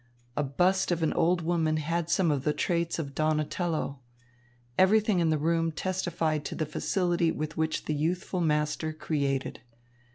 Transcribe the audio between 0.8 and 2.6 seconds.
of an old woman had some of the